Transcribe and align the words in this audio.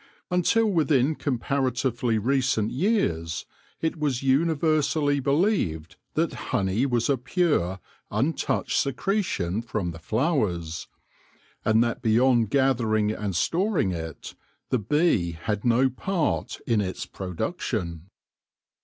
Until 0.31 0.65
within 0.65 1.13
comparatively 1.13 2.17
recent 2.17 2.71
years 2.71 3.45
it 3.81 3.99
was 3.99 4.23
universally 4.23 5.19
believed 5.19 5.95
that 6.15 6.33
honey 6.49 6.87
was 6.87 7.07
a 7.07 7.19
pure, 7.19 7.79
un 8.09 8.33
touched 8.33 8.75
secretion 8.79 9.61
from 9.61 9.91
the 9.91 9.99
flowers; 9.99 10.87
and 11.63 11.83
that 11.83 12.01
beyond 12.01 12.49
gathering 12.49 13.11
and 13.11 13.35
storing 13.35 13.91
it 13.91 14.33
the 14.69 14.79
bee 14.79 15.33
had 15.33 15.63
no 15.63 15.87
part 15.87 16.59
in 16.65 16.81
its 16.81 17.05
production. 17.05 18.09